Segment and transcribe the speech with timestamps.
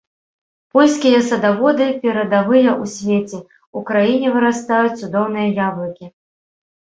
[0.77, 3.39] Польскія садаводы перадавыя ў свеце,
[3.79, 6.05] у краіне вырастаюць цудоўныя яблыкі.